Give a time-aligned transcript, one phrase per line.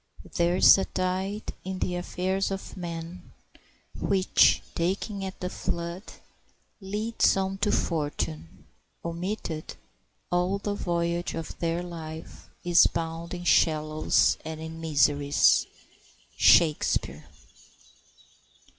[0.37, 3.33] ]"There is a tide in the affairs of men,
[3.93, 6.01] Which, taken at the flood,
[6.79, 8.65] leads on to fortune;
[9.05, 9.75] Omitted,
[10.31, 15.67] all the voyage of their life Is bound in shallows and in miseries."
[16.35, 17.25] —SHAKESPEARE.